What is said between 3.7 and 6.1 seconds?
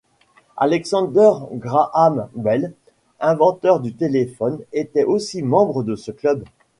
du téléphone était aussi membre de ce